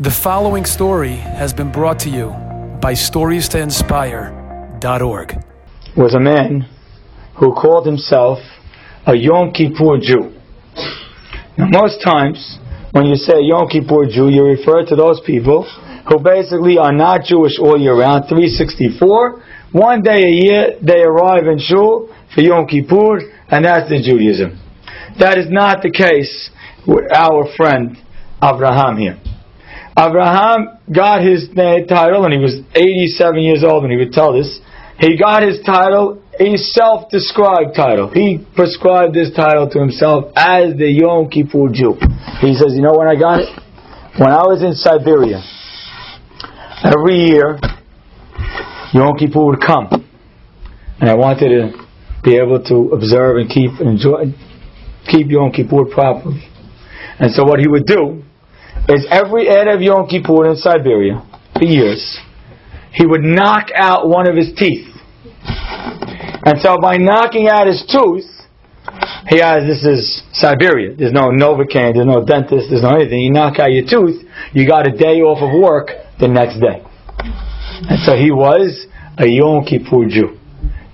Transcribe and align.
The 0.00 0.12
following 0.12 0.64
story 0.64 1.16
has 1.16 1.52
been 1.52 1.72
brought 1.72 1.98
to 2.06 2.08
you 2.08 2.28
by 2.80 2.94
StoriesToInspire.org. 2.94 5.44
was 5.96 6.14
a 6.14 6.20
man 6.20 6.68
who 7.34 7.52
called 7.52 7.84
himself 7.84 8.38
a 9.06 9.16
Yom 9.16 9.50
Kippur 9.50 9.98
Jew. 10.00 10.32
Now, 11.58 11.66
most 11.82 12.00
times, 12.00 12.60
when 12.92 13.06
you 13.06 13.16
say 13.16 13.40
Yom 13.40 13.66
Kippur 13.66 14.06
Jew, 14.06 14.28
you 14.30 14.44
refer 14.44 14.84
to 14.86 14.94
those 14.94 15.20
people 15.26 15.66
who 16.06 16.20
basically 16.22 16.78
are 16.78 16.92
not 16.92 17.24
Jewish 17.24 17.58
all 17.58 17.76
year 17.76 17.98
round, 17.98 18.28
364. 18.28 19.42
One 19.72 20.02
day 20.02 20.22
a 20.22 20.30
year, 20.30 20.78
they 20.80 21.02
arrive 21.02 21.48
in 21.48 21.58
Shul 21.58 22.08
for 22.32 22.40
Yom 22.40 22.68
Kippur, 22.68 23.18
and 23.50 23.64
that's 23.64 23.88
the 23.88 24.00
Judaism. 24.00 24.60
That 25.18 25.38
is 25.38 25.50
not 25.50 25.82
the 25.82 25.90
case 25.90 26.50
with 26.86 27.10
our 27.12 27.48
friend 27.56 27.96
Abraham 28.40 28.96
here. 28.96 29.18
Abraham 29.98 30.78
got 30.94 31.22
his 31.22 31.48
title, 31.54 32.24
and 32.24 32.32
he 32.32 32.38
was 32.38 32.60
87 32.74 33.40
years 33.40 33.64
old 33.64 33.82
and 33.82 33.90
he 33.90 33.98
would 33.98 34.12
tell 34.12 34.32
this. 34.32 34.60
He 35.00 35.18
got 35.18 35.42
his 35.42 35.60
title, 35.66 36.22
a 36.38 36.56
self-described 36.56 37.74
title. 37.74 38.10
He 38.10 38.38
prescribed 38.54 39.14
this 39.14 39.32
title 39.34 39.68
to 39.70 39.78
himself 39.78 40.32
as 40.36 40.76
the 40.76 40.86
Yom 40.86 41.30
Kippur 41.30 41.68
Jew. 41.72 41.98
He 42.40 42.54
says, 42.54 42.74
you 42.74 42.82
know 42.82 42.94
when 42.94 43.08
I 43.08 43.18
got 43.18 43.40
it? 43.40 43.48
When 44.18 44.30
I 44.30 44.42
was 44.46 44.62
in 44.62 44.74
Siberia, 44.74 45.42
every 46.82 47.34
year, 47.34 47.58
Yom 48.92 49.16
Kippur 49.18 49.46
would 49.46 49.60
come. 49.60 49.88
And 51.00 51.10
I 51.10 51.14
wanted 51.14 51.48
to 51.50 51.72
be 52.22 52.36
able 52.36 52.62
to 52.64 52.90
observe 52.94 53.38
and 53.38 53.48
keep, 53.48 53.80
enjoy, 53.80 54.34
keep 55.06 55.26
Yom 55.30 55.50
Kippur 55.52 55.86
properly. 55.86 56.42
And 57.18 57.32
so 57.32 57.44
what 57.44 57.58
he 57.58 57.68
would 57.68 57.86
do 57.86 58.22
is 58.88 59.06
every 59.10 59.46
Erev 59.46 59.76
of 59.76 59.82
Yom 59.82 60.06
Kippur 60.08 60.48
in 60.48 60.56
Siberia, 60.56 61.22
for 61.54 61.64
years, 61.64 62.18
he 62.92 63.06
would 63.06 63.22
knock 63.22 63.68
out 63.74 64.08
one 64.08 64.28
of 64.28 64.36
his 64.36 64.52
teeth. 64.56 64.88
And 65.44 66.60
so 66.60 66.78
by 66.80 66.96
knocking 66.96 67.48
out 67.48 67.66
his 67.66 67.84
tooth, 67.90 68.24
he 69.28 69.40
has, 69.40 69.64
this 69.68 69.84
is 69.84 70.22
Siberia. 70.32 70.96
There's 70.96 71.12
no 71.12 71.28
Novocaine, 71.28 71.94
there's 71.94 72.06
no 72.06 72.24
dentist, 72.24 72.68
there's 72.70 72.82
no 72.82 72.96
anything. 72.96 73.20
You 73.20 73.30
knock 73.30 73.58
out 73.58 73.70
your 73.70 73.84
tooth, 73.84 74.24
you 74.54 74.66
got 74.66 74.86
a 74.86 74.96
day 74.96 75.20
off 75.20 75.42
of 75.42 75.60
work 75.60 75.90
the 76.18 76.28
next 76.28 76.58
day. 76.60 76.82
And 77.90 78.00
so 78.04 78.16
he 78.16 78.30
was 78.30 78.86
a 79.18 79.28
Yom 79.28 79.64
Kippur 79.64 80.08
Jew. 80.08 80.38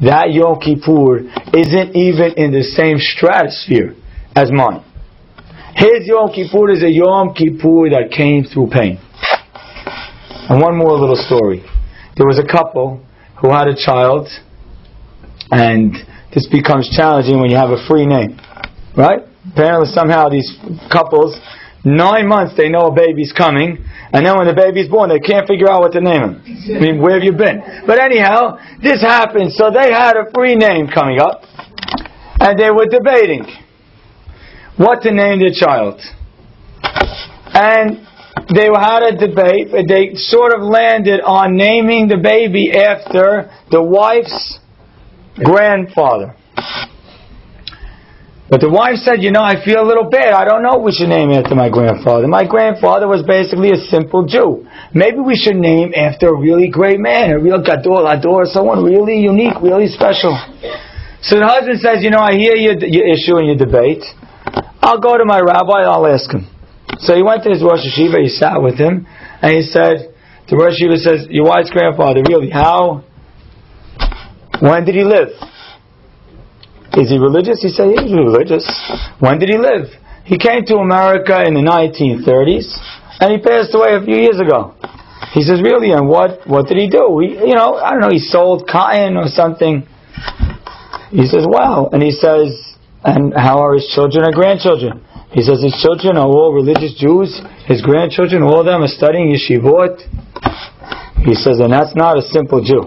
That 0.00 0.32
Yom 0.32 0.58
Kippur 0.58 1.28
isn't 1.52 1.94
even 1.94 2.32
in 2.36 2.52
the 2.52 2.62
same 2.62 2.96
stratosphere 2.98 3.94
as 4.34 4.50
mine. 4.50 4.82
His 5.76 6.06
Yom 6.06 6.30
Kippur 6.32 6.70
is 6.70 6.82
a 6.82 6.90
Yom 6.90 7.34
Kippur 7.34 7.88
that 7.90 8.12
came 8.14 8.44
through 8.44 8.68
pain. 8.68 9.00
And 10.48 10.60
one 10.60 10.76
more 10.76 10.92
little 10.92 11.16
story. 11.16 11.64
There 12.16 12.26
was 12.26 12.38
a 12.38 12.46
couple 12.46 13.00
who 13.40 13.50
had 13.50 13.68
a 13.68 13.74
child, 13.74 14.28
and 15.50 15.96
this 16.34 16.46
becomes 16.48 16.92
challenging 16.94 17.40
when 17.40 17.50
you 17.50 17.56
have 17.56 17.70
a 17.70 17.80
free 17.88 18.06
name, 18.06 18.38
right? 18.96 19.24
Apparently, 19.52 19.88
somehow 19.92 20.28
these 20.28 20.46
couples, 20.92 21.40
nine 21.84 22.28
months 22.28 22.54
they 22.56 22.68
know 22.68 22.86
a 22.86 22.94
baby's 22.94 23.32
coming, 23.32 23.82
and 24.12 24.26
then 24.26 24.36
when 24.36 24.46
the 24.46 24.54
baby's 24.54 24.88
born, 24.88 25.08
they 25.08 25.20
can't 25.20 25.48
figure 25.48 25.70
out 25.70 25.80
what 25.80 25.92
to 25.92 26.00
name 26.00 26.20
him. 26.20 26.42
I 26.76 26.80
mean, 26.80 27.00
where 27.00 27.14
have 27.14 27.24
you 27.24 27.32
been? 27.32 27.62
But 27.86 27.98
anyhow, 27.98 28.58
this 28.82 29.00
happened, 29.00 29.52
so 29.52 29.70
they 29.72 29.90
had 29.90 30.16
a 30.20 30.30
free 30.34 30.54
name 30.54 30.86
coming 30.86 31.18
up, 31.18 31.42
and 32.40 32.58
they 32.58 32.70
were 32.70 32.86
debating 32.86 33.48
what 34.76 35.02
to 35.02 35.12
name 35.12 35.40
their 35.40 35.52
child. 35.52 36.00
And 37.54 38.06
they 38.54 38.68
had 38.72 39.02
a 39.02 39.16
debate, 39.16 39.68
but 39.70 39.86
they 39.88 40.14
sort 40.14 40.52
of 40.54 40.62
landed 40.62 41.20
on 41.20 41.56
naming 41.56 42.08
the 42.08 42.16
baby 42.16 42.72
after 42.72 43.50
the 43.70 43.82
wife's 43.82 44.58
grandfather. 45.36 46.34
But 48.52 48.60
the 48.60 48.68
wife 48.68 49.00
said, 49.00 49.24
you 49.24 49.32
know, 49.32 49.40
I 49.40 49.64
feel 49.64 49.80
a 49.80 49.88
little 49.88 50.12
bad. 50.12 50.36
I 50.36 50.44
don't 50.44 50.60
know 50.60 50.76
what 50.76 50.84
we 50.84 50.92
should 50.92 51.08
name 51.08 51.32
after 51.32 51.56
my 51.56 51.72
grandfather. 51.72 52.28
My 52.28 52.44
grandfather 52.44 53.08
was 53.08 53.24
basically 53.24 53.72
a 53.72 53.80
simple 53.88 54.28
Jew. 54.28 54.68
Maybe 54.92 55.24
we 55.24 55.40
should 55.40 55.56
name 55.56 55.96
after 55.96 56.28
a 56.28 56.36
really 56.36 56.68
great 56.68 57.00
man, 57.00 57.32
a 57.32 57.40
real 57.40 57.64
gadol, 57.64 58.04
hador, 58.04 58.44
someone 58.52 58.84
really 58.84 59.16
unique, 59.24 59.56
really 59.64 59.88
special. 59.88 60.36
So 61.24 61.40
the 61.40 61.48
husband 61.48 61.80
says, 61.80 62.04
you 62.04 62.12
know, 62.12 62.20
I 62.20 62.36
hear 62.36 62.52
your, 62.52 62.76
your 62.76 63.08
issue 63.08 63.40
and 63.40 63.48
your 63.48 63.56
debate. 63.56 64.04
I'll 64.92 65.00
go 65.00 65.16
to 65.16 65.24
my 65.24 65.40
rabbi, 65.40 65.88
I'll 65.88 66.06
ask 66.06 66.28
him. 66.28 66.44
So 67.00 67.16
he 67.16 67.22
went 67.22 67.42
to 67.44 67.48
his 67.48 67.64
Rosh 67.64 67.80
Yeshiva, 67.80 68.20
he 68.20 68.28
sat 68.28 68.60
with 68.60 68.76
him, 68.76 69.06
and 69.40 69.56
he 69.56 69.62
said, 69.62 70.12
the 70.50 70.56
Rosh 70.60 70.76
Yeshiva 70.76 71.00
says, 71.00 71.26
your 71.30 71.46
wife's 71.48 71.70
grandfather, 71.70 72.20
really, 72.28 72.50
how, 72.50 73.02
when 74.60 74.84
did 74.84 74.94
he 74.94 75.02
live? 75.02 75.32
Is 77.00 77.08
he 77.08 77.16
religious? 77.16 77.64
He 77.64 77.72
said, 77.72 77.88
he's 77.88 78.12
religious. 78.12 78.68
When 79.16 79.38
did 79.38 79.48
he 79.48 79.56
live? 79.56 79.88
He 80.28 80.36
came 80.36 80.60
to 80.68 80.76
America 80.76 81.40
in 81.40 81.54
the 81.56 81.64
1930s, 81.64 82.68
and 83.16 83.32
he 83.32 83.40
passed 83.40 83.72
away 83.72 83.96
a 83.96 84.04
few 84.04 84.20
years 84.20 84.36
ago. 84.44 84.76
He 85.32 85.40
says, 85.40 85.64
really, 85.64 85.92
and 85.96 86.06
what, 86.06 86.44
what 86.46 86.68
did 86.68 86.76
he 86.76 86.92
do? 86.92 87.16
He, 87.24 87.32
you 87.48 87.56
know, 87.56 87.80
I 87.80 87.96
don't 87.96 88.00
know, 88.00 88.12
he 88.12 88.20
sold 88.20 88.68
cotton 88.68 89.16
or 89.16 89.32
something. 89.32 89.88
He 91.08 91.24
says, 91.24 91.48
wow. 91.48 91.88
And 91.90 92.02
he 92.02 92.12
says, 92.12 92.52
and 93.04 93.34
how 93.34 93.58
are 93.58 93.74
his 93.74 93.86
children 93.94 94.24
and 94.24 94.34
grandchildren? 94.34 95.04
He 95.32 95.42
says 95.42 95.62
his 95.62 95.74
children 95.82 96.16
are 96.16 96.26
all 96.26 96.52
religious 96.52 96.94
Jews. 96.94 97.40
His 97.66 97.80
grandchildren, 97.82 98.42
all 98.42 98.60
of 98.60 98.66
them 98.66 98.82
are 98.82 98.88
studying 98.88 99.32
yeshivot. 99.32 99.98
He 101.24 101.34
says, 101.34 101.58
and 101.58 101.72
that's 101.72 101.94
not 101.96 102.18
a 102.18 102.22
simple 102.22 102.62
Jew. 102.62 102.84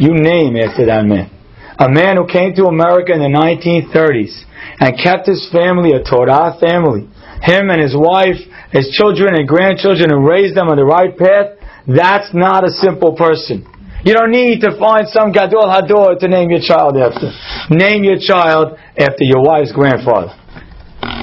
You 0.00 0.12
name 0.14 0.56
after 0.56 0.86
that 0.86 1.04
man. 1.04 1.30
A 1.78 1.88
man 1.88 2.16
who 2.16 2.26
came 2.26 2.54
to 2.56 2.66
America 2.66 3.12
in 3.12 3.20
the 3.20 3.32
1930s 3.32 4.44
and 4.80 4.98
kept 4.98 5.26
his 5.26 5.48
family 5.52 5.92
a 5.92 6.02
Torah 6.02 6.56
family. 6.60 7.08
Him 7.42 7.70
and 7.70 7.80
his 7.80 7.94
wife, 7.96 8.38
his 8.70 8.90
children 8.90 9.34
and 9.34 9.48
grandchildren 9.48 10.10
and 10.10 10.24
raised 10.24 10.56
them 10.56 10.68
on 10.68 10.76
the 10.76 10.84
right 10.84 11.16
path. 11.16 11.58
That's 11.86 12.32
not 12.34 12.66
a 12.66 12.70
simple 12.70 13.16
person. 13.16 13.66
You 14.04 14.14
don't 14.14 14.32
need 14.32 14.60
to 14.62 14.76
find 14.78 15.06
some 15.06 15.30
Gadol 15.30 15.70
Hador 15.70 16.18
to 16.18 16.26
name 16.26 16.50
your 16.50 16.60
child 16.60 16.96
after. 16.98 17.30
Name 17.70 18.02
your 18.02 18.18
child 18.18 18.76
after 18.98 19.22
your 19.22 19.42
wife's 19.42 19.70
grandfather. 19.70 20.34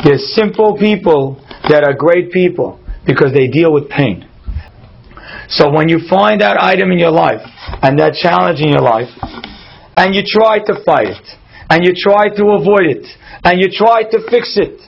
There's 0.05 0.33
simple 0.33 0.77
people 0.77 1.43
that 1.67 1.83
are 1.83 1.93
great 1.93 2.31
people 2.31 2.79
because 3.05 3.33
they 3.33 3.47
deal 3.47 3.73
with 3.73 3.89
pain. 3.89 4.23
So 5.49 5.69
when 5.69 5.89
you 5.89 5.99
find 6.09 6.39
that 6.39 6.55
item 6.55 6.91
in 6.91 6.99
your 6.99 7.11
life 7.11 7.41
and 7.83 7.99
that 7.99 8.13
challenge 8.15 8.61
in 8.61 8.69
your 8.69 8.81
life, 8.81 9.11
and 9.97 10.15
you 10.15 10.23
try 10.23 10.59
to 10.59 10.79
fight 10.85 11.07
it, 11.07 11.27
and 11.69 11.83
you 11.83 11.91
try 11.91 12.29
to 12.31 12.43
avoid 12.55 12.87
it, 12.87 13.05
and 13.43 13.59
you 13.59 13.67
try 13.67 14.03
to 14.03 14.19
fix 14.31 14.55
it, 14.55 14.79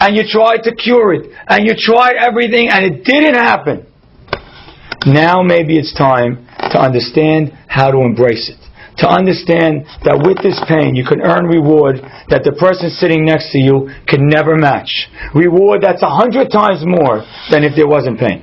and 0.00 0.16
you 0.16 0.24
try 0.26 0.56
to 0.56 0.74
cure 0.74 1.14
it, 1.14 1.30
and 1.46 1.64
you 1.64 1.74
tried 1.78 2.16
everything 2.18 2.68
and 2.68 2.84
it 2.84 3.04
didn't 3.04 3.34
happen, 3.34 3.86
now 5.06 5.42
maybe 5.42 5.78
it's 5.78 5.94
time 5.94 6.47
to 6.72 6.78
understand 6.80 7.52
how 7.66 7.90
to 7.90 7.98
embrace 7.98 8.48
it. 8.48 8.60
To 8.98 9.06
understand 9.06 9.86
that 10.02 10.18
with 10.26 10.42
this 10.42 10.58
pain 10.66 10.96
you 10.98 11.06
can 11.06 11.22
earn 11.22 11.46
reward 11.46 12.02
that 12.28 12.42
the 12.42 12.52
person 12.58 12.90
sitting 12.90 13.24
next 13.24 13.52
to 13.52 13.58
you 13.58 13.90
can 14.10 14.26
never 14.26 14.58
match. 14.58 15.06
Reward 15.34 15.82
that's 15.82 16.02
a 16.02 16.10
hundred 16.10 16.50
times 16.50 16.82
more 16.82 17.22
than 17.50 17.62
if 17.62 17.76
there 17.76 17.86
wasn't 17.86 18.18
pain. 18.18 18.42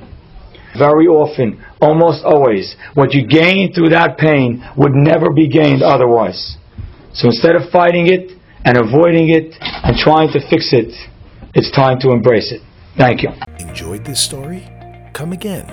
Very 0.78 1.06
often, 1.06 1.60
almost 1.80 2.24
always, 2.24 2.76
what 2.94 3.12
you 3.12 3.26
gain 3.26 3.72
through 3.72 3.90
that 3.90 4.18
pain 4.18 4.64
would 4.76 4.92
never 4.92 5.32
be 5.32 5.48
gained 5.48 5.82
otherwise. 5.82 6.56
So 7.12 7.28
instead 7.28 7.56
of 7.56 7.70
fighting 7.72 8.12
it 8.12 8.36
and 8.64 8.76
avoiding 8.76 9.30
it 9.30 9.56
and 9.60 9.96
trying 9.96 10.28
to 10.32 10.40
fix 10.50 10.72
it, 10.72 10.92
it's 11.54 11.70
time 11.72 11.98
to 12.00 12.10
embrace 12.12 12.52
it. 12.52 12.60
Thank 12.98 13.22
you. 13.22 13.30
Enjoyed 13.58 14.04
this 14.04 14.22
story? 14.22 14.68
Come 15.12 15.32
again. 15.32 15.64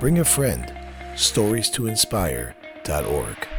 Bring 0.00 0.18
a 0.18 0.24
friend. 0.24 0.77
Stories 1.18 1.68
to 1.70 1.88
inspire.org. 1.88 3.57